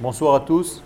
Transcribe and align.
Bonsoir 0.00 0.36
à 0.36 0.40
tous. 0.40 0.80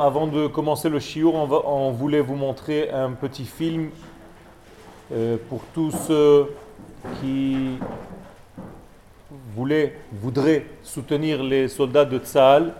Avant 0.00 0.26
de 0.26 0.48
commencer 0.48 0.88
le 0.88 0.98
shiur, 0.98 1.34
on, 1.34 1.92
voulait 1.92 2.20
vous 2.20 2.34
montrer 2.34 2.90
un 2.90 3.12
petit 3.12 3.44
film 3.44 3.90
euh, 5.12 5.36
pour 5.48 5.60
tous 5.72 5.92
ceux 5.92 6.52
qui 7.20 7.78
voulaient, 9.54 9.96
voudraient 10.12 10.66
soutenir 10.82 11.44
les 11.44 11.68
soldats 11.68 12.04
de 12.04 12.18
Tsahal. 12.18 12.74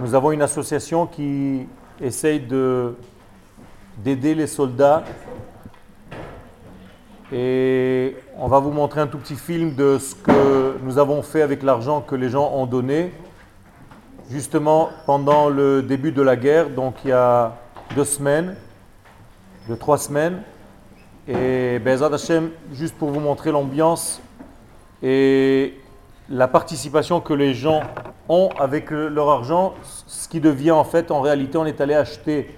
Nous 0.00 0.14
avons 0.14 0.32
une 0.32 0.42
association 0.42 1.06
qui 1.06 1.66
essaye 1.98 2.40
de- 2.40 2.94
d'aider 3.96 4.34
les 4.34 4.46
soldats 4.46 5.02
et 7.32 8.14
on 8.36 8.46
va 8.46 8.58
vous 8.58 8.70
montrer 8.70 9.00
un 9.00 9.06
tout 9.06 9.18
petit 9.18 9.36
film 9.36 9.74
de 9.74 9.98
ce 9.98 10.14
que 10.14 10.76
nous 10.82 10.98
avons 10.98 11.22
fait 11.22 11.40
avec 11.40 11.62
l'argent 11.62 12.02
que 12.02 12.14
les 12.14 12.28
gens 12.28 12.52
ont 12.54 12.66
donné, 12.66 13.12
justement 14.30 14.90
pendant 15.06 15.48
le 15.48 15.82
début 15.82 16.12
de 16.12 16.20
la 16.20 16.36
guerre, 16.36 16.68
donc 16.68 16.96
il 17.04 17.08
y 17.08 17.12
a 17.12 17.56
deux 17.96 18.04
semaines, 18.04 18.54
de 19.68 19.74
trois 19.74 19.96
semaines. 19.98 20.42
Et 21.26 21.78
Bezat 21.78 22.12
Hashem, 22.12 22.50
juste 22.72 22.96
pour 22.96 23.10
vous 23.10 23.20
montrer 23.20 23.50
l'ambiance 23.50 24.20
et 25.02 25.78
la 26.28 26.48
participation 26.48 27.20
que 27.20 27.32
les 27.32 27.54
gens 27.54 27.80
ont 28.28 28.50
avec 28.58 28.90
le- 28.90 29.08
leur 29.08 29.30
argent, 29.30 29.74
ce 30.06 30.28
qui 30.28 30.40
devient 30.40 30.72
en 30.72 30.84
fait, 30.84 31.10
en 31.10 31.20
réalité, 31.20 31.56
on 31.56 31.64
est 31.64 31.80
allé 31.80 31.94
acheter 31.94 32.54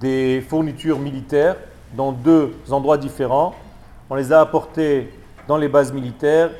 des 0.00 0.40
fournitures 0.48 0.98
militaires 0.98 1.56
dans 1.94 2.12
deux 2.12 2.54
endroits 2.70 2.98
différents. 2.98 3.54
On 4.10 4.14
les 4.14 4.32
a 4.32 4.40
apportés 4.40 5.12
dans 5.48 5.56
les 5.56 5.68
bases 5.68 5.92
militaires 5.92 6.50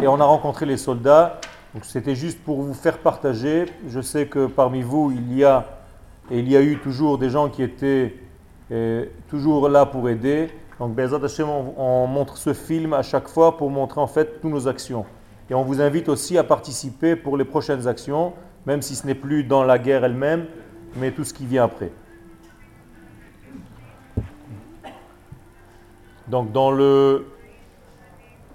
et 0.00 0.06
on 0.06 0.20
a 0.20 0.24
rencontré 0.24 0.66
les 0.66 0.76
soldats. 0.76 1.40
Donc 1.74 1.84
c'était 1.84 2.14
juste 2.14 2.42
pour 2.42 2.62
vous 2.62 2.74
faire 2.74 2.98
partager. 2.98 3.66
Je 3.88 4.00
sais 4.00 4.26
que 4.26 4.46
parmi 4.46 4.82
vous, 4.82 5.12
il 5.14 5.36
y 5.36 5.44
a 5.44 5.66
et 6.30 6.38
il 6.38 6.50
y 6.50 6.56
a 6.56 6.62
eu 6.62 6.78
toujours 6.78 7.18
des 7.18 7.28
gens 7.28 7.48
qui 7.48 7.62
étaient 7.62 8.14
euh, 8.70 9.06
toujours 9.28 9.68
là 9.68 9.84
pour 9.84 10.08
aider. 10.08 10.48
Donc 10.78 10.94
Bezat 10.94 11.22
Hashem, 11.22 11.48
on, 11.48 11.74
on 11.76 12.06
montre 12.06 12.38
ce 12.38 12.54
film 12.54 12.94
à 12.94 13.02
chaque 13.02 13.28
fois 13.28 13.56
pour 13.56 13.70
montrer 13.70 14.00
en 14.00 14.06
fait 14.06 14.40
toutes 14.40 14.50
nos 14.50 14.66
actions. 14.68 15.04
Et 15.50 15.54
on 15.54 15.62
vous 15.62 15.80
invite 15.80 16.08
aussi 16.08 16.38
à 16.38 16.44
participer 16.44 17.16
pour 17.16 17.36
les 17.36 17.44
prochaines 17.44 17.86
actions, 17.86 18.32
même 18.66 18.80
si 18.80 18.94
ce 18.94 19.06
n'est 19.06 19.14
plus 19.14 19.44
dans 19.44 19.62
la 19.62 19.78
guerre 19.78 20.04
elle-même, 20.04 20.46
mais 20.96 21.10
tout 21.10 21.24
ce 21.24 21.34
qui 21.34 21.44
vient 21.44 21.64
après. 21.64 21.90
Donc 26.28 26.52
dans 26.52 26.70
le 26.70 27.26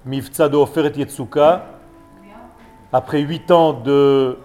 Miftza 0.05 0.49
de 0.49 0.57
Oferet 0.57 0.91
Yetsuka, 0.95 1.65
après 2.91 3.19
huit 3.19 3.51
ans 3.51 3.73
de 3.73 4.37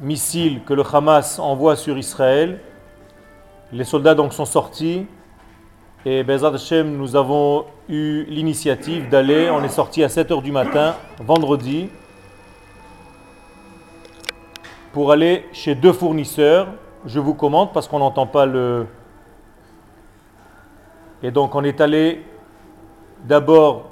missiles 0.00 0.62
que 0.64 0.72
le 0.72 0.84
Hamas 0.90 1.38
envoie 1.38 1.74
sur 1.74 1.98
Israël, 1.98 2.60
les 3.72 3.84
soldats 3.84 4.14
donc 4.14 4.32
sont 4.32 4.44
sortis 4.44 5.06
et 6.06 6.22
Bezat 6.22 6.54
Hashem, 6.54 6.96
nous 6.96 7.14
avons 7.14 7.66
eu 7.88 8.24
l'initiative 8.24 9.10
d'aller, 9.10 9.50
on 9.50 9.62
est 9.62 9.68
sorti 9.68 10.02
à 10.02 10.06
7h 10.06 10.42
du 10.42 10.50
matin, 10.50 10.94
vendredi, 11.18 11.90
pour 14.92 15.12
aller 15.12 15.46
chez 15.52 15.74
deux 15.74 15.92
fournisseurs. 15.92 16.68
Je 17.04 17.20
vous 17.20 17.34
commande 17.34 17.72
parce 17.72 17.86
qu'on 17.86 17.98
n'entend 17.98 18.26
pas 18.26 18.46
le... 18.46 18.86
Et 21.22 21.30
donc 21.30 21.54
on 21.54 21.64
est 21.64 21.80
allé 21.80 22.24
d'abord 23.24 23.90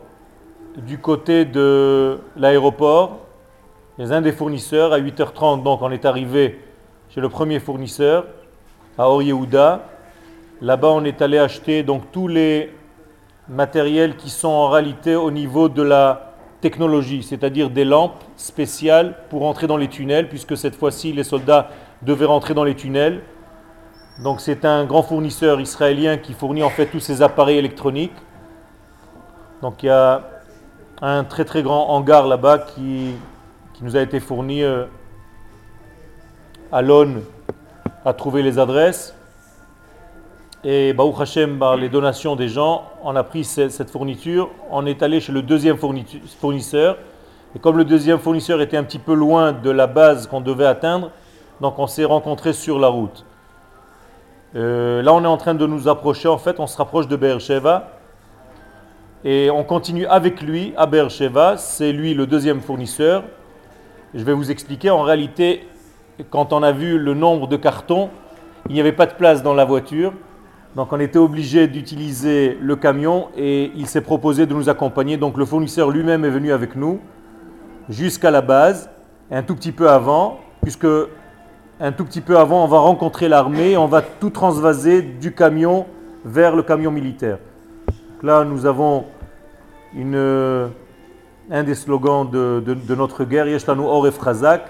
du 0.77 0.99
côté 0.99 1.45
de 1.45 2.19
l'aéroport, 2.37 3.19
les 3.99 4.13
uns 4.13 4.21
des 4.21 4.33
fournisseurs, 4.33 4.93
à 4.93 5.01
8h30, 5.01 5.63
donc 5.63 5.83
on 5.83 5.91
est 5.91 6.05
arrivé 6.05 6.61
chez 7.09 7.21
le 7.21 7.29
premier 7.29 7.59
fournisseur, 7.59 8.27
à 8.97 9.09
Or. 9.09 9.23
Là-bas, 10.61 10.89
on 10.89 11.05
est 11.05 11.23
allé 11.23 11.39
acheter 11.39 11.83
donc 11.83 12.11
tous 12.11 12.27
les 12.29 12.73
matériels 13.49 14.17
qui 14.17 14.29
sont 14.29 14.49
en 14.49 14.69
réalité 14.69 15.15
au 15.15 15.31
niveau 15.31 15.69
de 15.69 15.83
la 15.83 16.35
technologie, 16.61 17.23
c'est-à-dire 17.23 17.71
des 17.71 17.85
lampes 17.85 18.23
spéciales 18.37 19.15
pour 19.31 19.45
entrer 19.45 19.67
dans 19.67 19.77
les 19.77 19.89
tunnels, 19.89 20.29
puisque 20.29 20.57
cette 20.57 20.75
fois-ci, 20.75 21.13
les 21.13 21.23
soldats 21.23 21.71
devaient 22.03 22.25
rentrer 22.25 22.55
dans 22.55 22.65
les 22.65 22.75
tunnels. 22.75 23.23
Donc 24.23 24.41
c'est 24.41 24.65
un 24.65 24.85
grand 24.85 25.03
fournisseur 25.03 25.61
israélien 25.61 26.17
qui 26.17 26.33
fournit 26.33 26.65
en 26.65 26.71
fait 26.71 26.87
tous 26.87 27.01
ces 27.01 27.23
appareils 27.23 27.59
électroniques. 27.59 28.13
Donc 29.63 29.83
il 29.83 29.87
y 29.87 29.91
a 29.91 30.23
un 31.03 31.25
très 31.25 31.45
très 31.45 31.63
grand 31.63 31.89
hangar 31.91 32.27
là-bas 32.27 32.59
qui, 32.59 33.15
nous 33.81 33.97
a 33.97 34.01
été 34.01 34.19
fourni. 34.19 34.63
euh, 34.63 34.87
Alon 36.73 37.23
a 38.05 38.13
trouvé 38.13 38.43
les 38.43 38.59
adresses. 38.59 39.15
Et 40.65 40.93
Baruch 40.93 41.21
Hashem, 41.21 41.59
par 41.59 41.77
les 41.77 41.89
donations 41.89 42.35
des 42.35 42.49
gens, 42.49 42.85
on 43.05 43.15
a 43.15 43.23
pris 43.23 43.45
ce- 43.45 43.69
cette 43.69 43.91
fourniture. 43.91 44.51
On 44.71 44.85
est 44.85 45.01
allé 45.05 45.21
chez 45.21 45.31
le 45.33 45.43
deuxième 45.43 45.77
fournisseur. 45.79 46.97
Et 47.55 47.61
comme 47.61 47.77
le 47.79 47.85
deuxième 47.85 48.19
fournisseur 48.19 48.61
était 48.61 48.77
un 48.77 48.83
petit 48.83 48.99
peu 48.99 49.15
loin 49.15 49.53
de 49.53 49.71
la 49.71 49.87
base 49.87 50.27
qu'on 50.27 50.41
devait 50.41 50.67
atteindre, 50.67 51.11
donc 51.61 51.79
on 51.79 51.87
s'est 51.87 52.05
rencontrés 52.05 52.53
sur 52.53 52.79
la 52.81 52.89
route. 52.89 53.25
Euh, 54.57 55.01
là, 55.03 55.15
on 55.15 55.23
est 55.23 55.29
en 55.29 55.37
train 55.37 55.55
de 55.55 55.67
nous 55.67 55.87
approcher. 55.89 56.27
En 56.29 56.39
fait, 56.39 56.59
on 56.59 56.67
se 56.67 56.77
rapproche 56.77 57.07
de 57.07 57.15
Beersheba. 57.17 57.89
Et 59.25 59.51
on 59.51 59.65
continue 59.65 60.07
avec 60.07 60.43
lui 60.43 60.73
à 60.77 60.87
Beersheba. 60.87 61.57
C'est 61.57 61.93
lui 61.93 62.15
le 62.15 62.27
deuxième 62.27 62.61
fournisseur. 62.61 63.25
Je 64.15 64.23
vais 64.23 64.33
vous 64.33 64.51
expliquer. 64.51 64.91
En 64.91 65.03
réalité, 65.03 65.67
quand 66.31 66.53
on 66.53 66.63
a 66.63 66.73
vu 66.73 66.99
le 66.99 67.15
nombre 67.15 67.49
de 67.49 67.57
cartons, 67.57 68.11
il 68.69 68.75
n'y 68.75 68.81
avait 68.81 68.93
pas 68.93 69.07
de 69.07 69.15
place 69.15 69.43
dans 69.43 69.55
la 69.55 69.65
voiture. 69.65 70.13
Donc 70.77 70.93
on 70.93 71.01
était 71.01 71.19
obligé 71.19 71.67
d'utiliser 71.67 72.57
le 72.61 72.77
camion 72.77 73.29
et 73.37 73.73
il 73.75 73.87
s'est 73.87 74.03
proposé 74.03 74.47
de 74.47 74.55
nous 74.55 74.69
accompagner. 74.69 75.17
Donc 75.17 75.37
le 75.37 75.45
fournisseur 75.45 75.91
lui-même 75.91 76.25
est 76.25 76.31
venu 76.31 76.53
avec 76.53 76.77
nous 76.77 77.01
jusqu'à 77.89 78.31
la 78.31 78.43
base, 78.43 78.91
et 79.31 79.35
un 79.35 79.43
tout 79.43 79.55
petit 79.55 79.73
peu 79.73 79.89
avant, 79.89 80.41
puisque 80.61 80.87
un 81.81 81.93
tout 81.93 82.05
petit 82.05 82.21
peu 82.21 82.37
avant, 82.37 82.65
on 82.65 82.69
va 82.69 82.79
rencontrer 82.79 83.29
l'armée, 83.29 83.77
on 83.79 83.87
va 83.87 84.03
tout 84.03 84.31
transvaser 84.31 85.01
du 85.01 85.33
camion 85.33 85.87
vers 86.25 86.55
le 86.55 86.63
camion 86.63 86.91
militaire. 86.91 87.39
Donc 88.19 88.25
là, 88.25 88.43
nous 88.43 88.67
avons 88.67 89.05
un 89.95 91.63
des 91.63 91.77
slogans 91.77 92.29
de, 92.29 92.95
notre 92.97 93.23
guerre, 93.23 93.47
Yeshlanu 93.47 93.83
Oref 93.83 94.19
Razak. 94.19 94.63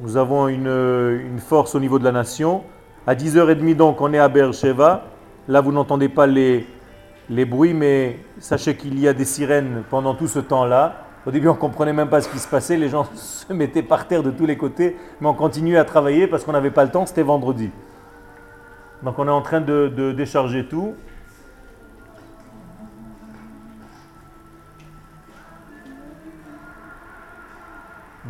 Nous 0.00 0.16
avons 0.16 0.46
une, 0.46 1.40
force 1.40 1.74
au 1.74 1.80
niveau 1.80 1.98
de 1.98 2.04
la 2.04 2.12
nation. 2.12 2.62
À 3.04 3.16
10h30, 3.16 3.74
donc, 3.74 4.00
on 4.00 4.12
est 4.12 4.18
à 4.20 4.28
Beersheba. 4.28 5.06
Là, 5.48 5.60
vous 5.60 5.72
n'entendez 5.72 6.08
pas 6.08 6.28
les, 6.28 6.64
bruits, 7.28 7.74
mais 7.74 8.20
sachez 8.38 8.76
qu'il 8.76 9.00
y 9.00 9.08
a 9.08 9.12
des 9.12 9.24
sirènes 9.24 9.82
pendant 9.90 10.14
tout 10.14 10.28
ce 10.28 10.38
temps-là. 10.38 11.02
Au 11.26 11.32
début, 11.32 11.48
on 11.48 11.54
ne 11.54 11.58
comprenait 11.58 11.92
même 11.92 12.10
pas 12.10 12.20
ce 12.20 12.28
qui 12.28 12.38
se 12.38 12.46
passait. 12.46 12.76
Les 12.76 12.90
gens 12.90 13.08
se 13.16 13.52
mettaient 13.52 13.82
par 13.82 14.06
terre 14.06 14.22
de 14.22 14.30
tous 14.30 14.46
les 14.46 14.56
côtés, 14.56 14.96
mais 15.20 15.26
on 15.26 15.34
continuait 15.34 15.78
à 15.78 15.84
travailler 15.84 16.28
parce 16.28 16.44
qu'on 16.44 16.52
n'avait 16.52 16.70
pas 16.70 16.84
le 16.84 16.92
temps. 16.92 17.06
C'était 17.06 17.24
vendredi. 17.24 17.70
Donc, 19.02 19.18
on 19.18 19.26
est 19.26 19.32
en 19.32 19.42
train 19.42 19.60
de 19.60 20.12
décharger 20.12 20.64
tout. 20.64 20.94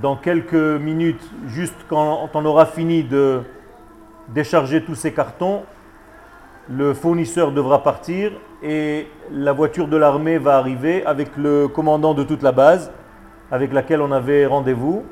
Dans 0.02 0.14
quelques 0.14 0.54
minutes, 0.54 1.22
juste 1.48 1.74
quand 1.88 2.30
on 2.32 2.44
aura 2.44 2.66
fini 2.66 3.02
de 3.02 3.40
décharger 4.28 4.84
tous 4.84 4.94
ces 4.94 5.12
cartons, 5.12 5.64
le 6.68 6.94
fournisseur 6.94 7.50
devra 7.50 7.82
partir 7.82 8.30
et 8.62 9.08
la 9.32 9.52
voiture 9.52 9.88
de 9.88 9.96
l'armée 9.96 10.38
va 10.38 10.56
arriver 10.56 11.04
avec 11.04 11.36
le 11.36 11.66
commandant 11.66 12.14
de 12.14 12.22
toute 12.22 12.42
la 12.42 12.52
base 12.52 12.92
avec 13.50 13.72
laquelle 13.72 14.00
on 14.00 14.12
avait 14.12 14.46
rendez-vous. 14.46 15.04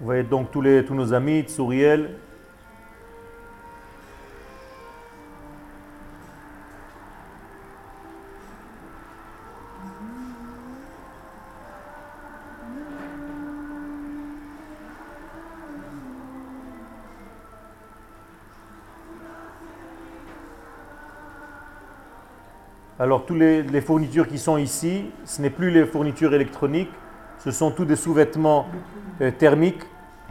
Vous 0.00 0.06
voyez 0.06 0.24
donc 0.24 0.50
tous, 0.50 0.62
nos 0.62 1.12
amis, 1.12 1.42
Tsouriel. 1.42 2.16
Alors, 23.02 23.26
toutes 23.26 23.38
les, 23.40 23.80
fournitures 23.80 24.28
qui 24.28 24.38
sont 24.38 24.58
ici, 24.58 25.06
ce 25.24 25.42
n'est 25.42 25.50
plus 25.50 25.72
les 25.72 25.86
fournitures 25.86 26.32
électroniques, 26.34 26.92
ce 27.38 27.50
sont 27.50 27.72
tous 27.72 27.84
des 27.84 27.96
sous-vêtements 27.96 28.66
euh, 29.20 29.32
thermiques 29.32 29.82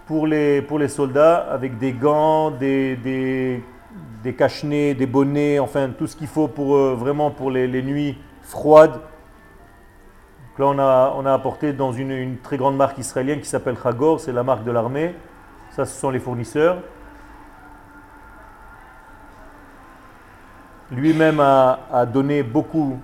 pour 0.06 0.26
les, 0.26 0.66
soldats 0.88 1.36
avec 1.36 1.78
des 1.80 1.92
gants, 1.92 2.50
des, 2.50 2.96
des 2.96 3.62
des 4.24 4.34
cache 4.34 4.64
des 4.64 5.06
bonnets, 5.06 5.60
enfin 5.60 5.90
tout 5.90 6.08
ce 6.08 6.16
qu'il 6.16 6.28
faut 6.28 6.48
pour 6.48 6.78
euh, 6.78 6.96
vraiment 6.98 7.30
pour 7.30 7.52
les, 7.52 7.68
nuits 7.82 8.18
froides. 8.42 9.02
là, 10.58 11.14
on 11.18 11.26
a, 11.26 11.34
apporté 11.34 11.74
dans 11.74 11.92
une, 11.92 12.12
une, 12.12 12.38
très 12.38 12.56
grande 12.56 12.78
marque 12.78 12.98
israélienne 12.98 13.42
qui 13.42 13.50
s'appelle 13.50 13.76
Chagor, 13.84 14.22
c'est 14.22 14.32
la 14.32 14.44
marque 14.44 14.64
de 14.64 14.72
l'armée. 14.72 15.14
Ça, 15.72 15.84
ce 15.84 16.00
sont 16.00 16.10
les 16.10 16.20
fournisseurs. 16.20 16.78
Lui-même 20.92 21.40
a, 21.40 22.06
donné 22.06 22.44
beaucoup, 22.44 23.00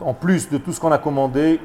en 0.00 0.12
plus 0.12 0.50
de 0.50 0.58
tout 0.58 0.72
ce 0.72 0.80
qu'on 0.80 0.90
a 0.90 0.98
commandé. 0.98 1.60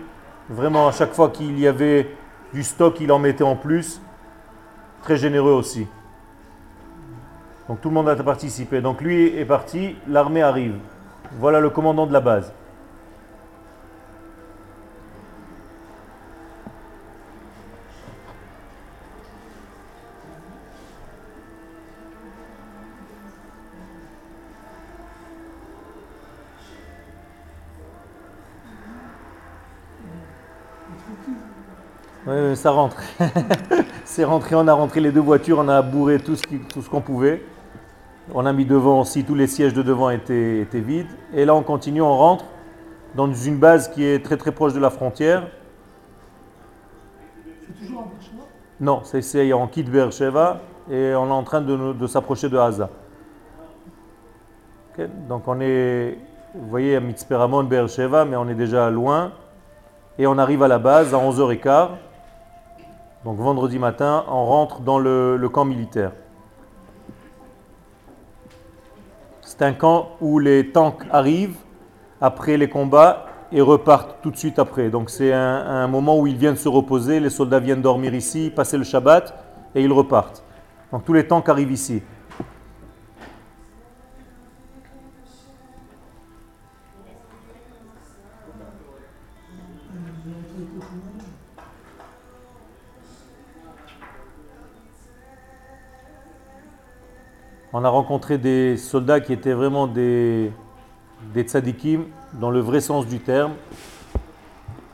Vraiment, 0.50 0.88
à 0.88 0.92
chaque 0.92 1.14
fois 1.14 1.30
qu'il 1.30 1.60
y 1.60 1.68
avait 1.68 2.16
du 2.54 2.64
stock, 2.64 3.00
il 3.00 3.12
en 3.12 3.20
mettait 3.20 3.44
en 3.44 3.56
plus. 3.56 4.00
Très 5.02 5.18
généreux 5.18 5.52
aussi. 5.52 5.88
Donc 7.68 7.82
tout 7.82 7.90
le 7.90 7.96
monde 7.96 8.08
a 8.10 8.16
participé. 8.16 8.82
Donc 8.82 9.02
lui 9.02 9.36
est 9.38 9.46
parti, 9.46 9.96
l'armée 10.08 10.44
arrive. 10.44 10.76
Voilà 11.40 11.60
le 11.60 11.70
commandant 11.70 12.06
de 12.06 12.14
la 12.14 12.22
base. 12.22 12.54
Oui, 32.26 32.56
ça 32.56 32.72
rentre. 32.72 32.98
C'est 34.06 34.24
rentré, 34.24 34.56
on 34.56 34.68
a 34.68 34.74
rentré 34.74 35.02
les 35.02 35.12
deux 35.12 35.20
voitures, 35.20 35.60
on 35.60 35.68
a 35.68 35.82
bourré 35.82 36.20
tout 36.20 36.36
ce 36.36 36.90
qu'on 36.90 37.02
pouvait. 37.02 37.44
On 38.34 38.46
a 38.46 38.54
mis 38.54 38.66
devant 38.66 39.02
aussi, 39.02 39.26
tous 39.26 39.36
les 39.36 39.48
sièges 39.48 39.74
de 39.74 39.82
devant 39.82 40.10
étaient, 40.10 40.62
étaient, 40.62 40.80
vides. 40.80 41.12
Et 41.34 41.44
là, 41.44 41.54
on 41.54 41.64
continue, 41.64 42.02
on 42.02 42.16
rentre 42.16 42.46
dans 43.16 43.32
une 43.34 43.58
base 43.58 43.90
qui 43.90 44.06
est 44.06 44.24
très 44.24 44.38
très 44.38 44.54
proche 44.54 44.74
de 44.74 44.80
la 44.80 44.90
frontière. 44.90 45.48
C'est 47.60 47.78
toujours 47.78 48.00
en 48.00 48.06
Beersheba 48.06 48.44
Non, 48.80 49.02
c'est 49.04 49.54
en 49.54 49.68
quitte 49.68 49.92
Beersheba 49.92 50.62
et 50.90 51.14
on 51.16 51.28
est 51.28 51.32
en 51.32 51.44
train 51.44 51.62
de, 51.62 52.08
s'approcher 52.08 52.48
de 52.48 52.58
Haza. 52.58 52.90
donc 55.28 55.48
on 55.48 55.60
est, 55.60 56.18
vous 56.56 56.70
voyez, 56.70 56.96
à 56.96 57.00
Mitzperamon, 57.02 57.64
Beersheba, 57.64 58.24
mais 58.24 58.38
on 58.38 58.48
est 58.48 58.56
déjà 58.56 58.90
loin. 58.90 59.34
Et 60.18 60.28
on 60.28 60.38
arrive 60.38 60.64
à 60.64 60.68
la 60.70 60.80
base 60.80 61.14
à 61.14 61.18
11h15. 61.18 61.90
Donc 63.26 63.38
vendredi 63.38 63.80
matin, 63.80 64.26
on 64.28 64.46
rentre 64.46 64.82
dans 64.82 65.00
le 65.00 65.48
camp 65.50 65.66
militaire. 65.66 66.12
C'est 69.42 69.62
un 69.62 69.74
camp 69.74 70.10
où 70.20 70.40
les 70.40 70.72
tanks 70.72 71.04
arrivent 71.12 71.58
après 72.20 72.58
les 72.58 72.70
combats 72.70 73.28
et 73.52 73.62
repartent 73.62 74.18
tout 74.24 74.32
de 74.32 74.36
suite 74.36 74.58
après. 74.58 74.90
Donc 74.90 75.12
c'est 75.12 75.32
un, 75.32 75.88
moment 75.88 76.18
où 76.20 76.26
ils 76.26 76.36
viennent 76.36 76.56
se 76.56 76.68
reposer, 76.68 77.20
les 77.20 77.30
soldats 77.30 77.60
viennent 77.60 77.82
dormir 77.82 78.16
ici, 78.16 78.52
passer 78.54 78.78
le 78.78 78.84
Shabbat 78.84 79.32
et 79.76 79.84
ils 79.84 79.92
repartent. 79.92 80.44
Donc 80.92 81.06
tous 81.06 81.14
les 81.14 81.28
tanks 81.28 81.48
arrivent 81.50 81.72
ici. 81.72 82.02
On 97.84 97.86
a 97.86 97.90
rencontré 97.90 98.38
des 98.38 98.78
soldats 98.78 99.20
qui 99.20 99.34
étaient 99.34 99.52
vraiment 99.52 99.88
des, 99.88 100.54
des 101.34 101.42
tzadikim, 101.42 102.06
dans 102.32 102.50
le 102.50 102.62
vrai 102.62 102.80
sens 102.80 103.06
du 103.06 103.20
terme, 103.20 103.56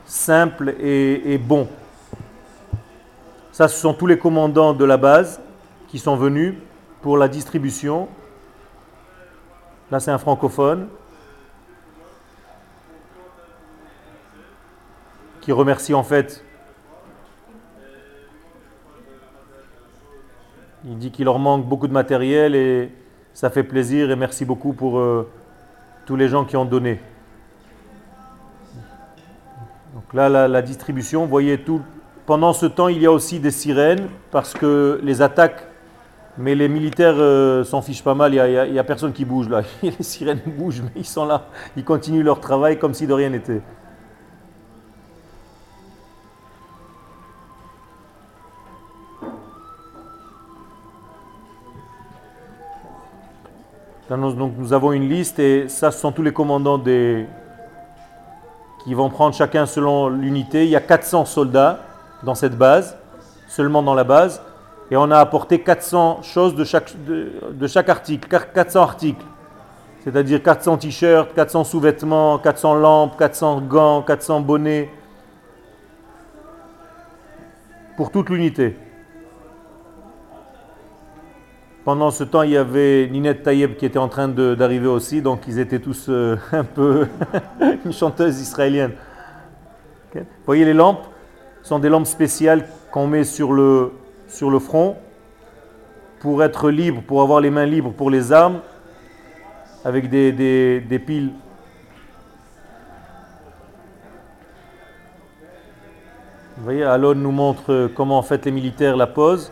simples 0.05 0.73
et, 0.79 1.37
bons. 1.37 1.67
Ça, 3.51 3.67
ce 3.67 3.79
sont 3.79 3.93
tous 3.93 4.07
les 4.07 4.17
commandants 4.17 4.73
de 4.73 4.83
la 4.85 4.97
base 4.97 5.39
qui 5.87 5.99
sont 5.99 6.15
venus 6.15 6.55
pour 7.03 7.15
la 7.15 7.27
distribution. 7.27 8.07
Là, 9.91 9.99
c'est 9.99 10.09
un 10.09 10.17
francophone 10.17 10.87
qui 15.41 15.51
remercie 15.51 15.93
en 15.93 16.03
fait 16.03 16.43
Il 20.89 20.97
dit 20.97 21.11
qu'il 21.11 21.25
leur 21.25 21.37
manque 21.37 21.67
beaucoup 21.67 21.87
de 21.87 21.93
matériel 21.93 22.55
et 22.55 22.91
ça 23.35 23.51
fait 23.51 23.61
plaisir 23.61 24.09
et 24.09 24.15
merci 24.15 24.43
beaucoup 24.43 24.73
pour 24.73 24.97
euh, 24.97 25.29
tous 26.07 26.15
les 26.15 26.27
gens 26.27 26.45
qui 26.45 26.57
ont 26.57 26.65
donné. 26.65 26.99
Donc 29.93 30.11
là, 30.15 30.47
la, 30.47 30.61
distribution, 30.63 31.21
vous 31.21 31.29
voyez 31.29 31.59
tout. 31.59 31.81
Pendant 32.25 32.53
ce 32.53 32.65
temps, 32.65 32.87
il 32.87 32.99
y 32.99 33.05
a 33.05 33.11
aussi 33.11 33.39
des 33.39 33.51
sirènes 33.51 34.07
parce 34.31 34.55
que 34.55 34.99
les 35.03 35.21
attaques, 35.21 35.67
mais 36.39 36.55
les 36.55 36.67
militaires 36.67 37.17
euh, 37.17 37.63
s'en 37.63 37.83
fichent 37.83 38.03
pas 38.03 38.15
mal. 38.15 38.33
Il 38.33 38.71
n'y 38.71 38.79
a, 38.79 38.83
personne 38.83 39.13
qui 39.13 39.25
bouge 39.25 39.47
là. 39.47 39.61
les 39.83 39.91
sirènes 39.99 40.41
bougent, 40.57 40.81
mais 40.81 40.91
ils 40.95 41.05
sont 41.05 41.25
là. 41.25 41.45
Ils 41.77 41.83
continuent 41.83 42.23
leur 42.23 42.39
travail 42.39 42.79
comme 42.79 42.95
si 42.95 43.05
de 43.05 43.13
rien 43.13 43.29
n'était. 43.29 43.61
Donc 54.09 54.53
nous 54.57 54.73
avons 54.73 54.91
une 54.91 55.07
liste 55.07 55.37
et 55.37 55.67
ça 55.67 55.91
ce 55.91 55.99
sont 55.99 56.11
tous 56.11 56.23
les 56.23 56.33
commandants 56.33 56.81
qui 58.83 58.93
vont 58.95 59.09
prendre 59.09 59.35
chacun 59.35 59.67
selon 59.67 60.09
l'unité. 60.09 60.63
Il 60.63 60.69
y 60.71 60.75
a 60.75 60.81
400 60.81 61.25
soldats 61.25 61.81
dans 62.23 62.33
cette 62.33 62.57
base, 62.57 62.97
seulement 63.47 63.83
dans 63.83 63.93
la 63.93 64.03
base. 64.03 64.41
Et 64.89 64.97
on 64.97 65.11
a 65.11 65.19
apporté 65.19 65.61
400 65.61 66.23
choses 66.23 66.55
de 66.55 66.63
chaque, 66.63 66.91
de, 67.05 67.67
chaque 67.67 67.89
article, 67.89 68.27
400 68.27 68.81
articles. 68.81 69.25
C'est-à-dire 70.03 70.41
400 70.41 70.77
t-shirts, 70.77 71.35
400 71.35 71.63
sous-vêtements, 71.65 72.39
400 72.39 72.75
lampes, 72.75 73.15
400 73.15 73.61
gants, 73.61 74.01
400 74.01 74.39
bonnets. 74.41 74.89
Pour 77.95 78.09
toute 78.09 78.29
l'unité. 78.29 78.75
Pendant 81.89 82.11
ce 82.11 82.23
temps, 82.23 82.43
il 82.43 82.51
y 82.51 82.57
avait 82.57 83.07
Ninette 83.07 83.41
Tayeb 83.41 83.75
qui 83.75 83.83
était 83.83 83.97
en 83.97 84.09
train 84.09 84.27
d'arriver 84.27 84.85
aussi, 84.85 85.23
donc 85.23 85.45
ils 85.47 85.57
étaient 85.57 85.79
tous 85.79 86.05
euh, 86.07 86.37
un 86.51 86.63
peu 86.63 87.07
une 87.83 87.91
chanteuse 87.91 88.39
israélienne. 88.39 88.91
Vous 90.13 90.21
voyez 90.45 90.65
les 90.65 90.75
lampes? 90.75 91.07
Sont 91.63 91.79
des 91.79 91.89
lampes 91.89 92.05
spéciales 92.05 92.67
qu'on 92.91 93.07
met 93.07 93.23
sur 93.23 93.53
le, 93.53 93.93
sur 94.27 94.51
le 94.51 94.59
front 94.59 94.97
pour 96.19 96.43
être 96.43 96.69
libre, 96.69 97.01
pour 97.01 97.23
avoir 97.23 97.41
les 97.41 97.49
mains 97.49 97.65
libres 97.65 97.91
pour 97.91 98.11
les 98.11 98.31
armes, 98.31 98.59
avec 99.83 100.11
des, 100.11 100.31
des, 100.31 100.81
des 100.81 100.99
piles. 100.99 101.31
Vous 106.55 106.63
voyez, 106.63 106.83
Alon 106.83 107.15
nous 107.15 107.31
montre 107.31 107.89
comment 107.95 108.19
en 108.19 108.23
fait 108.23 108.45
les 108.45 108.51
militaires 108.51 108.95
la 108.95 109.07
posent. 109.07 109.51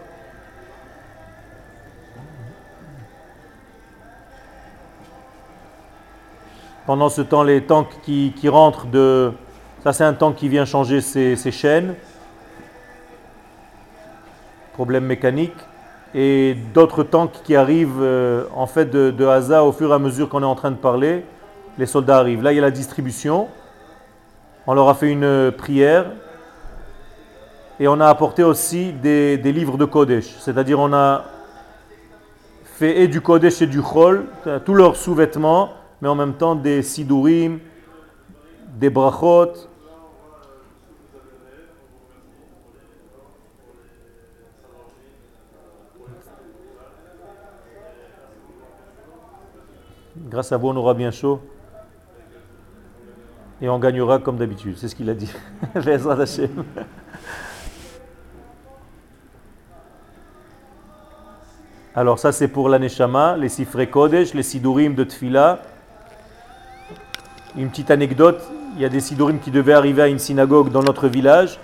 Pendant 6.88 7.10
ce 7.10 7.22
temps, 7.22 7.44
les 7.44 7.64
tanks 7.64 8.00
qui, 8.02 8.32
rentrent 8.48 8.86
de... 8.86 9.34
Ça, 9.84 9.92
c'est 9.92 10.06
un 10.06 10.14
tank 10.14 10.38
qui 10.38 10.48
vient 10.48 10.64
changer 10.64 11.02
ses, 11.02 11.52
chaînes. 11.52 11.96
Problème 14.72 15.04
mécanique. 15.04 15.58
Et 16.16 16.56
d'autres 16.74 17.04
tanks 17.04 17.42
qui 17.44 17.58
arrivent 17.58 18.00
euh, 18.00 18.46
en 18.56 18.68
fait 18.68 18.86
de, 18.86 19.12
de 19.12 19.60
au 19.60 19.74
fur 19.74 19.92
et 19.92 19.94
à 19.94 20.00
mesure 20.00 20.30
qu'on 20.30 20.42
est 20.44 20.46
en 20.46 20.56
train 20.56 20.72
de 20.72 20.78
parler. 20.78 21.26
Les 21.78 21.86
soldats 21.86 22.20
arrivent. 22.20 22.42
Là, 22.42 22.54
il 22.54 22.56
y 22.56 22.60
a 22.60 22.62
la 22.62 22.72
distribution. 22.72 23.50
On 24.66 24.74
leur 24.74 24.88
a 24.88 24.94
fait 24.94 25.12
une 25.12 25.52
prière. 25.52 26.06
Et 27.82 27.90
on 27.90 28.00
a 28.00 28.08
apporté 28.08 28.44
aussi 28.44 28.94
des, 28.94 29.36
livres 29.44 29.78
de 29.78 29.84
Kodesh. 29.84 30.38
C'est-à-dire 30.40 30.80
on 30.80 30.94
a 30.94 31.26
fait 32.64 33.02
et 33.02 33.10
du 33.10 33.20
Kodesh 33.20 33.62
et 33.62 33.68
du 33.68 33.82
Chol, 33.82 34.24
tous 34.64 34.74
leurs 34.74 34.96
sous-vêtements 34.96 35.72
mais 36.02 36.10
en 36.10 36.16
même 36.16 36.34
temps 36.36 36.56
des 36.56 36.82
sidurim, 36.84 37.60
des 38.76 38.90
brachot. 38.90 39.54
Grâce 50.30 50.52
à 50.52 50.58
vous, 50.58 50.68
on 50.70 50.76
aura 50.76 50.94
bien 50.94 51.12
chaud. 51.12 51.40
Et 53.62 53.70
on 53.70 53.80
gagnera 53.80 54.20
comme 54.20 54.38
d'habitude. 54.38 54.78
C'est 54.78 54.88
ce 54.88 54.96
qu'il 54.96 55.10
a 55.10 55.16
dit. 55.16 55.32
Alors 61.96 62.20
ça 62.20 62.32
c'est 62.32 62.48
pour 62.48 62.70
l'aneshama, 62.70 63.36
les 63.38 63.50
sifrei 63.50 63.90
kodesh, 63.90 64.36
les 64.36 64.44
sidurim 64.44 64.94
de 64.94 65.04
tfila. 65.04 65.64
Une 67.58 67.70
petite 67.70 67.90
anecdote, 67.90 68.40
il 68.76 68.82
y 68.82 68.86
a 68.86 68.90
des 68.90 69.00
sidurim 69.00 69.40
qui 69.40 69.50
devaient 69.50 69.74
arriver 69.74 70.04
à 70.04 70.08
une 70.08 70.20
synagogue 70.20 70.72
dans 70.72 70.84
notre 70.84 71.08
village. 71.08 71.60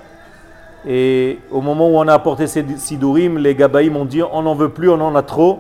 Et 0.88 1.38
au 1.52 1.62
moment 1.62 1.88
où 1.88 1.98
on 1.98 2.08
a 2.08 2.14
apporté 2.14 2.48
ces 2.48 2.66
sidurim, 2.78 3.38
les 3.38 3.54
gabaïm 3.54 3.96
ont 3.96 4.06
dit 4.06 4.24
on 4.24 4.42
n'en 4.42 4.56
veut 4.56 4.70
plus, 4.70 4.90
on 4.90 5.00
en 5.00 5.16
a 5.16 5.22
trop. 5.22 5.60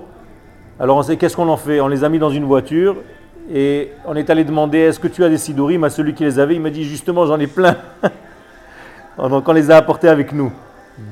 Alors 0.80 0.98
on 0.98 1.04
sait 1.04 1.18
qu'est-ce 1.18 1.36
qu'on 1.36 1.50
en 1.50 1.58
fait? 1.58 1.80
On 1.82 1.88
les 1.88 2.04
a 2.04 2.10
mis 2.10 2.18
dans 2.18 2.32
une 2.32 2.46
voiture 2.46 2.96
et 3.54 3.92
on 4.06 4.16
est 4.16 4.30
allé 4.32 4.44
demander 4.44 4.80
est-ce 4.80 5.00
que 5.00 5.08
tu 5.08 5.24
as 5.24 5.30
des 5.30 5.38
sidurim 5.38 5.84
à 5.84 5.92
celui 5.92 6.16
qui 6.16 6.24
les 6.24 6.40
avait 6.40 6.56
Il 6.56 6.62
m'a 6.62 6.72
dit 6.72 6.84
justement 6.84 7.28
j'en 7.28 7.40
ai 7.40 7.48
plein. 7.48 7.78
Donc 9.18 9.48
on 9.48 9.54
les 9.54 9.70
a 9.70 9.78
apportés 9.78 10.10
avec 10.10 10.34
nous. 10.34 10.52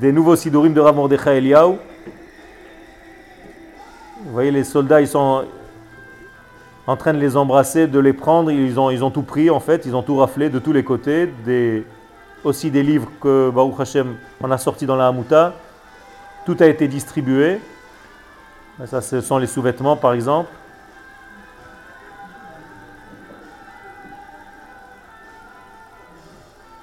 Des 0.00 0.10
nouveaux 0.10 0.34
sidurim 0.34 0.74
de 0.74 0.80
Rav 0.80 0.96
Mordechai 0.96 1.38
Eliyahu. 1.38 1.76
Vous 4.24 4.32
voyez, 4.32 4.52
les 4.52 4.62
soldats, 4.62 5.00
ils 5.00 5.08
sont 5.08 5.44
en 6.86 6.96
train 6.96 7.12
de 7.12 7.18
les 7.18 7.36
embrasser, 7.36 7.86
de 7.86 7.98
les 7.98 8.12
prendre. 8.12 8.50
Ils 8.50 8.78
ont, 8.78 9.10
tout 9.10 9.22
pris, 9.22 9.50
en 9.50 9.60
fait. 9.60 9.86
Ils 9.86 9.94
ont 9.94 10.02
tout 10.02 10.16
raflé 10.16 10.50
de 10.50 10.58
tous 10.58 10.72
les 10.72 10.84
côtés. 10.84 11.32
Aussi 12.44 12.70
des 12.70 12.82
livres 12.82 13.08
que 13.20 13.50
Baruch 13.50 13.78
Hashem 13.78 14.16
on 14.40 14.50
a 14.50 14.58
sortis 14.58 14.86
dans 14.86 14.96
la 14.96 15.06
Hamouta. 15.06 15.54
Tout 16.44 16.56
a 16.60 16.66
été 16.66 16.88
distribué. 16.88 17.60
Ça, 18.86 19.00
ce 19.00 19.20
sont 19.20 19.38
les 19.38 19.46
sous-vêtements, 19.46 19.96
par 19.96 20.12
exemple. 20.12 20.50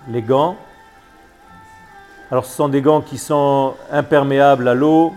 Les 0.08 0.22
gants. 0.22 0.56
Alors, 2.32 2.46
ce 2.46 2.56
sont 2.56 2.70
des 2.70 2.82
gants 2.82 3.01
qui 3.01 3.18
sont 3.18 3.74
imperméables 3.91 4.68
à 4.68 4.75
l'eau, 4.75 5.13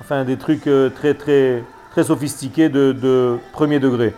enfin 0.00 0.24
des 0.24 0.38
trucs 0.38 0.66
euh, 0.66 0.88
très 0.88 1.12
très 1.12 1.62
très 1.92 2.04
sophistiqués 2.04 2.70
de, 2.70 3.38
premier 3.52 3.78
degré. 3.78 4.14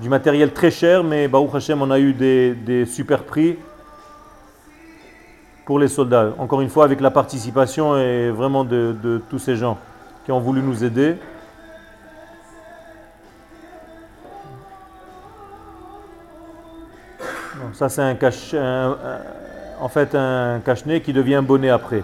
Du 0.00 0.10
matériel 0.10 0.52
très 0.52 0.70
cher, 0.70 1.02
mais 1.02 1.26
Baruch 1.26 1.54
Hashem, 1.54 1.80
on 1.80 1.90
a 1.90 1.98
eu 1.98 2.12
des, 2.12 2.84
super 2.86 3.24
prix 3.24 3.56
pour 5.64 5.78
les 5.78 5.88
soldats. 5.88 6.34
Encore 6.38 6.60
une 6.60 6.68
fois, 6.68 6.84
avec 6.84 7.00
la 7.00 7.10
participation 7.10 7.96
et 7.96 8.30
vraiment 8.30 8.62
de, 8.64 9.22
tous 9.30 9.38
ces 9.38 9.56
gens 9.56 9.78
qui 10.24 10.32
ont 10.32 10.40
voulu 10.40 10.62
nous 10.62 10.84
aider. 10.84 11.16
ça, 17.72 17.88
c'est 17.88 18.02
un 18.02 18.14
cache, 18.16 18.54
en 19.80 19.88
fait 19.88 20.14
un 20.14 20.60
cache-nez 20.60 21.00
qui 21.00 21.14
devient 21.14 21.42
bonnet 21.42 21.70
après. 21.70 22.02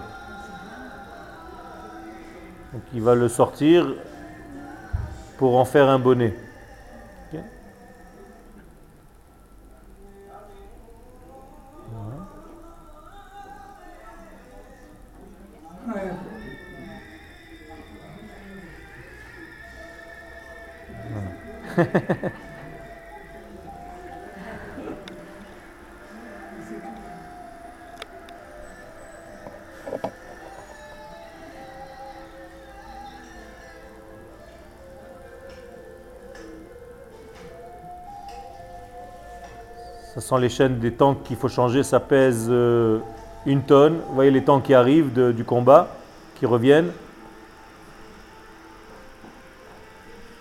Donc 2.73 2.81
il 2.93 3.03
va 3.03 3.13
le 3.13 3.27
sortir 3.27 3.85
pour 5.39 5.55
en 5.55 5.63
faire 5.63 5.87
un 5.87 5.99
bonnet. 5.99 6.33
Ce 40.19 40.27
sont 40.27 40.35
les 40.35 40.49
chaînes 40.49 40.79
des 40.79 40.91
tanks 40.91 41.23
qu'il 41.23 41.37
faut 41.37 41.47
changer. 41.47 41.81
Ça 41.81 42.01
pèse 42.01 42.47
euh, 42.49 42.99
une 43.45 43.61
tonne. 43.61 43.99
Vous 44.09 44.15
voyez 44.15 44.31
les 44.31 44.43
tanks 44.43 44.63
qui 44.63 44.73
arrivent 44.73 45.13
du 45.33 45.45
combat, 45.45 45.95
qui 46.35 46.45
reviennent. 46.45 46.91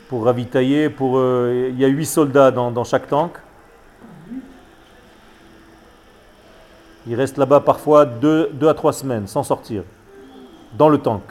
Pour 0.09 0.25
ravitailler, 0.25 0.91
pour, 0.91 1.19
euh, 1.19 1.69
il 1.71 1.79
y 1.79 1.85
a 1.85 1.89
huit 1.89 2.07
soldats 2.07 2.51
dans, 2.51 2.83
chaque 2.83 3.07
tank. 3.07 3.35
Ils 7.07 7.15
restent 7.15 7.39
là-bas 7.39 7.61
parfois 7.61 8.05
deux, 8.05 8.51
deux, 8.53 8.69
à 8.69 8.75
trois 8.75 8.93
semaines 8.93 9.29
sans 9.29 9.45
sortir, 9.45 9.85
dans 10.77 10.89
le 10.89 10.99
tank. 10.99 11.23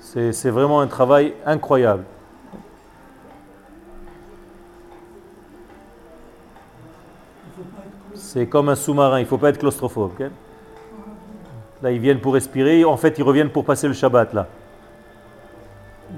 C'est 0.00 0.50
vraiment 0.50 0.80
un 0.80 0.86
travail 0.86 1.34
incroyable. 1.44 2.04
C'est 8.36 8.48
comme 8.48 8.68
un 8.68 8.74
sous-marin, 8.74 9.18
il 9.18 9.22
ne 9.22 9.26
faut 9.26 9.38
pas 9.38 9.48
être 9.48 9.56
claustrophobe. 9.56 10.12
là, 11.82 11.90
ils 11.90 11.98
viennent 11.98 12.20
pour 12.20 12.34
respirer. 12.34 12.84
En 12.84 12.98
fait, 12.98 13.18
ils 13.18 13.22
reviennent 13.22 13.48
pour 13.48 13.64
passer 13.64 13.88
le 13.88 13.94
Shabbat, 13.94 14.34
là. 14.34 14.46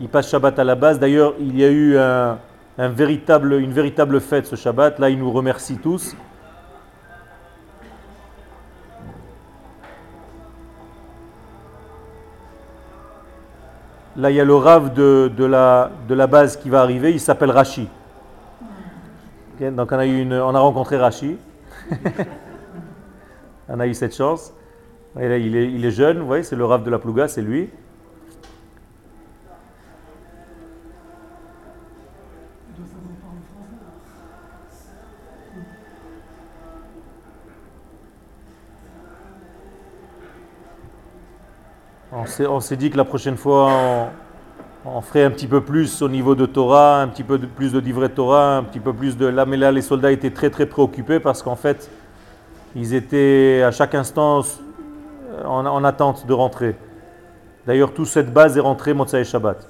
Ils 0.00 0.08
passent 0.08 0.28
Shabbat 0.28 0.58
à 0.58 0.64
la 0.64 0.74
base. 0.74 0.98
D'ailleurs, 0.98 1.34
il 1.38 1.56
y 1.56 1.64
a 1.64 1.70
eu 1.70 1.96
un, 1.96 2.38
véritable, 2.88 3.52
une 3.52 3.70
véritable 3.70 4.20
fête 4.20 4.46
ce 4.46 4.56
Shabbat. 4.56 4.98
Là, 4.98 5.10
ils 5.10 5.16
nous 5.16 5.30
remercient 5.30 5.78
tous. 5.78 6.16
Là, 14.16 14.32
il 14.32 14.34
y 14.34 14.40
a 14.40 14.44
le 14.44 14.56
rave 14.56 14.92
de, 14.92 15.44
la, 15.44 16.26
base 16.26 16.56
qui 16.56 16.68
va 16.68 16.80
arriver. 16.82 17.12
Il 17.12 17.20
s'appelle 17.20 17.52
Rashi. 17.52 17.88
Donc, 19.60 19.92
on 19.92 19.98
a, 20.00 20.04
on 20.42 20.54
a 20.56 20.58
rencontré 20.58 20.96
Rashi. 20.96 21.38
On 23.68 23.80
a 23.80 23.86
eu 23.86 23.94
cette 23.94 24.14
chance. 24.14 24.54
il, 25.16 25.84
est, 25.84 25.90
jeune, 25.90 26.18
vous 26.18 26.26
voyez, 26.26 26.42
c'est 26.42 26.56
le 26.56 26.64
rave 26.64 26.84
de 26.84 26.90
la 26.90 26.98
Plouga, 26.98 27.28
c'est 27.28 27.42
lui. 27.42 27.70
On 42.46 42.60
s'est 42.60 42.76
dit 42.76 42.90
que 42.90 42.96
la 42.96 43.04
prochaine 43.04 43.36
fois, 43.36 44.10
ferait 45.02 45.24
un 45.24 45.30
petit 45.30 45.46
peu 45.46 45.60
plus 45.60 46.02
au 46.02 46.08
niveau 46.08 46.34
de 46.34 46.46
Torah, 46.46 47.00
un 47.00 47.08
petit 47.08 47.22
peu 47.22 47.38
plus 47.38 47.72
de 47.72 47.78
livret 47.78 48.08
Torah, 48.08 48.56
un 48.58 48.62
petit 48.62 48.80
peu 48.80 48.92
plus 48.92 49.16
de... 49.16 49.26
Là, 49.26 49.46
mais 49.46 49.56
là, 49.56 49.72
les 49.72 49.82
soldats 49.82 50.12
étaient 50.12 50.30
très 50.30 50.50
très 50.50 50.66
préoccupés 50.66 51.20
parce 51.20 51.42
qu'en 51.42 51.56
fait, 51.56 51.90
ils 52.74 52.94
étaient 52.94 53.62
à 53.64 53.70
chaque 53.70 53.94
instant 53.94 54.42
en, 55.44 55.66
en 55.66 55.84
attente 55.84 56.26
de 56.26 56.32
rentrer. 56.32 56.76
D'ailleurs, 57.66 57.92
toute 57.92 58.06
cette 58.06 58.32
base 58.32 58.56
est 58.56 58.60
rentrée 58.60 58.94
Motsai 58.94 59.24
Shabbat. 59.24 59.66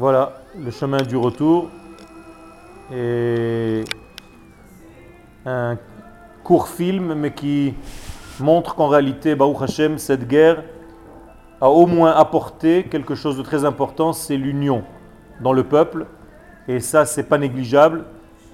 Voilà 0.00 0.32
le 0.58 0.70
chemin 0.70 1.02
du 1.02 1.18
retour. 1.18 1.68
Et 2.90 3.84
un 5.44 5.76
court 6.42 6.68
film, 6.68 7.12
mais 7.12 7.34
qui 7.34 7.74
montre 8.38 8.76
qu'en 8.76 8.88
réalité, 8.88 9.34
Baruch 9.34 9.60
Hashem, 9.60 9.98
cette 9.98 10.26
guerre 10.26 10.64
a 11.60 11.68
au 11.68 11.86
moins 11.86 12.12
apporté 12.12 12.84
quelque 12.84 13.14
chose 13.14 13.36
de 13.36 13.42
très 13.42 13.66
important, 13.66 14.14
c'est 14.14 14.38
l'union 14.38 14.84
dans 15.42 15.52
le 15.52 15.64
peuple. 15.64 16.06
Et 16.66 16.80
ça, 16.80 17.04
c'est 17.04 17.24
pas 17.24 17.36
négligeable. 17.36 18.06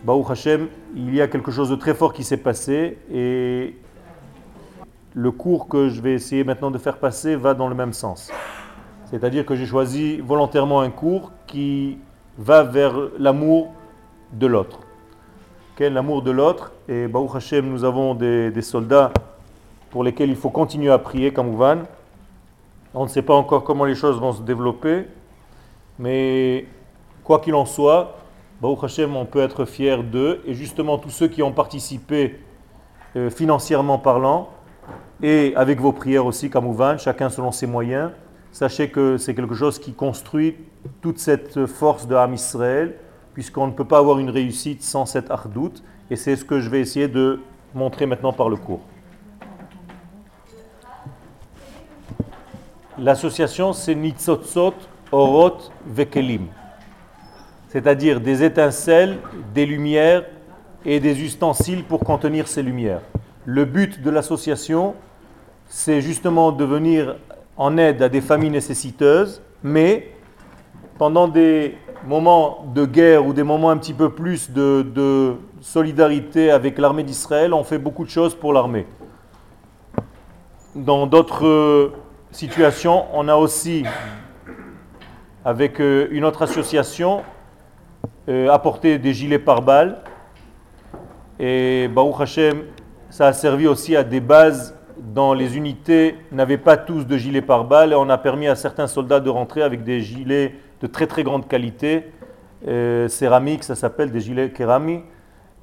Baruch 0.02 0.28
Hashem, 0.28 0.66
il 0.96 1.14
y 1.14 1.20
a 1.20 1.28
quelque 1.28 1.52
chose 1.52 1.70
de 1.70 1.76
très 1.76 1.94
fort 1.94 2.12
qui 2.12 2.24
s'est 2.24 2.38
passé. 2.38 2.98
Et 3.08 3.76
le 5.14 5.30
cours 5.30 5.68
que 5.68 5.90
je 5.90 6.00
vais 6.00 6.14
essayer 6.14 6.42
maintenant 6.42 6.72
de 6.72 6.78
faire 6.78 6.98
passer 6.98 7.36
va 7.36 7.54
dans 7.54 7.68
le 7.68 7.76
même 7.76 7.92
sens. 7.92 8.32
C'est-à-dire 9.06 9.46
que 9.46 9.54
j'ai 9.54 9.66
choisi 9.66 10.18
volontairement 10.18 10.80
un 10.80 10.90
cours 10.90 11.30
qui 11.46 11.98
va 12.38 12.64
vers 12.64 12.94
l'amour 13.18 13.72
de 14.32 14.48
l'autre. 14.48 14.80
l'amour 15.78 16.22
de 16.22 16.32
l'autre? 16.32 16.72
Et 16.88 17.06
Baruch 17.06 17.36
Hashem, 17.36 17.70
nous 17.70 17.84
avons 17.84 18.16
des, 18.16 18.62
soldats 18.62 19.12
pour 19.90 20.02
lesquels 20.02 20.28
il 20.28 20.36
faut 20.36 20.50
continuer 20.50 20.90
à 20.90 20.98
prier 20.98 21.32
comme 21.32 21.50
Ouvan. 21.50 21.82
On 22.94 23.04
ne 23.04 23.08
sait 23.08 23.22
pas 23.22 23.34
encore 23.34 23.62
comment 23.62 23.84
les 23.84 23.94
choses 23.94 24.18
vont 24.18 24.32
se 24.32 24.42
développer, 24.42 25.06
mais 26.00 26.66
quoi 27.22 27.38
qu'il 27.38 27.54
en 27.54 27.64
soit, 27.64 28.16
Baruch 28.60 28.82
Hashem, 28.82 29.14
on 29.14 29.24
peut 29.24 29.40
être 29.40 29.66
fier 29.66 30.02
d'eux. 30.02 30.42
Et 30.46 30.54
justement, 30.54 30.98
tous 30.98 31.10
ceux 31.10 31.28
qui 31.28 31.44
ont 31.44 31.52
participé 31.52 32.40
euh, 33.14 33.30
financièrement 33.30 33.98
parlant, 33.98 34.48
et 35.22 35.52
avec 35.54 35.80
vos 35.80 35.92
prières 35.92 36.26
aussi, 36.26 36.50
comme 36.50 36.66
Ouvan, 36.66 36.98
chacun 36.98 37.30
selon 37.30 37.52
ses 37.52 37.66
moyens, 37.66 38.10
sachez 38.56 38.88
que 38.88 39.18
c'est 39.18 39.34
quelque 39.34 39.54
chose 39.54 39.78
qui 39.78 39.92
construit 39.92 40.56
toute 41.02 41.18
cette 41.18 41.66
force 41.66 42.08
de 42.08 42.14
Ham 42.14 42.32
Israël, 42.32 42.94
puisqu'on 43.34 43.66
ne 43.66 43.72
peut 43.72 43.84
pas 43.84 43.98
avoir 43.98 44.18
une 44.18 44.30
réussite 44.30 44.82
sans 44.82 45.04
cette 45.04 45.30
ardoute. 45.30 45.82
Et 46.10 46.16
c'est 46.16 46.36
ce 46.36 46.44
que 46.46 46.58
je 46.58 46.70
vais 46.70 46.80
essayer 46.80 47.06
de 47.06 47.40
montrer 47.74 48.06
maintenant 48.06 48.32
par 48.32 48.48
le 48.48 48.56
cours. 48.56 48.80
L'association, 52.98 53.74
c'est 53.74 53.94
Nitzotzot 53.94 54.72
Orot 55.12 55.58
Vekelim, 55.86 56.46
c'est-à-dire 57.68 58.22
des 58.22 58.42
étincelles, 58.42 59.18
des 59.52 59.66
lumières 59.66 60.24
et 60.86 60.98
des 60.98 61.20
ustensiles 61.20 61.84
pour 61.84 62.00
contenir 62.00 62.48
ces 62.48 62.62
lumières. 62.62 63.02
Le 63.44 63.66
but 63.66 64.00
de 64.00 64.08
l'association, 64.08 64.94
c'est 65.68 66.00
justement 66.00 66.52
de 66.52 66.64
venir 66.64 67.16
en 67.56 67.76
aide 67.78 68.02
à 68.02 68.08
des 68.08 68.20
familles 68.20 68.50
nécessiteuses, 68.50 69.42
mais 69.62 70.10
pendant 70.98 71.28
des 71.28 71.76
moments 72.06 72.64
de 72.74 72.84
guerre 72.84 73.26
ou 73.26 73.32
des 73.32 73.42
moments 73.42 73.70
un 73.70 73.76
petit 73.76 73.94
peu 73.94 74.10
plus 74.10 74.50
de, 74.50 75.36
solidarité 75.60 76.50
avec 76.50 76.78
l'armée 76.78 77.02
d'Israël, 77.02 77.52
on 77.52 77.64
fait 77.64 77.78
beaucoup 77.78 78.04
de 78.04 78.10
choses 78.10 78.34
pour 78.34 78.52
l'armée. 78.52 78.86
Dans 80.74 81.06
d'autres 81.06 81.92
situations, 82.30 83.06
on 83.14 83.26
a 83.28 83.34
aussi, 83.34 83.84
avec 85.44 85.80
euh, 85.80 86.06
une 86.10 86.24
autre 86.24 86.42
association, 86.42 87.22
euh, 88.28 88.50
apporté 88.50 88.98
des 88.98 89.14
gilets 89.14 89.38
pare-balles. 89.38 90.02
Et 91.40 91.88
Baruch 91.88 92.20
Hashem, 92.20 92.64
ça 93.10 93.28
a 93.28 93.32
servi 93.32 93.66
aussi 93.66 93.96
à 93.96 94.04
des 94.04 94.20
bases 94.20 94.76
dont 94.98 95.32
les 95.32 95.56
unités 95.56 96.16
n'avaient 96.32 96.58
pas 96.58 96.76
tous 96.76 97.06
de 97.06 97.16
gilets 97.16 97.42
pare-balles 97.42 97.92
et 97.92 97.96
on 97.96 98.08
a 98.08 98.18
permis 98.18 98.48
à 98.48 98.54
certains 98.54 98.86
soldats 98.86 99.20
de 99.20 99.30
rentrer 99.30 99.62
avec 99.62 99.84
des 99.84 100.00
gilets 100.00 100.54
de 100.80 100.86
très 100.86 101.06
très 101.06 101.22
grande 101.22 101.48
qualité, 101.48 102.04
euh, 102.66 103.08
céramique, 103.08 103.64
ça 103.64 103.74
s'appelle 103.74 104.10
des 104.10 104.20
gilets 104.20 104.50
kérami, 104.50 105.02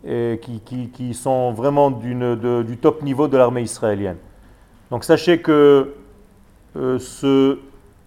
qui, 0.04 1.14
sont 1.14 1.54
vraiment 1.54 1.90
du 1.90 2.78
top 2.82 3.04
niveau 3.04 3.30
de 3.30 3.38
l'armée 3.38 3.62
israélienne. 3.62 4.18
Donc 4.92 5.06
sachez 5.06 5.40
que 5.40 5.96
euh, 6.76 7.00
ce, 7.00 7.58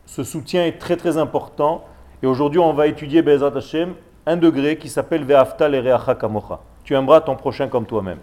soutien 0.06 0.66
est 0.66 0.78
très 0.78 0.96
très 0.96 1.16
important 1.16 1.84
et 2.22 2.26
aujourd'hui 2.26 2.60
on 2.60 2.72
va 2.72 2.86
étudier 2.86 3.22
Bezat 3.22 3.56
Hashem 3.56 3.94
un 4.26 4.36
degré 4.36 4.76
qui 4.76 4.88
s'appelle 4.88 5.24
Ve'afta 5.24 5.68
le 5.68 6.14
Kamocha. 6.14 6.60
Tu 6.84 6.94
aimeras 6.94 7.22
ton 7.22 7.36
prochain 7.36 7.68
comme 7.68 7.86
toi-même. 7.86 8.18